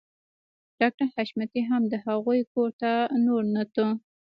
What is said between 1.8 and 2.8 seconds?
د هغوی کور